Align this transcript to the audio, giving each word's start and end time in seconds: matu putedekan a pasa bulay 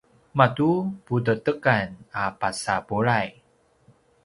matu 0.37 0.71
putedekan 1.07 1.87
a 2.21 2.25
pasa 2.39 2.75
bulay 2.87 3.27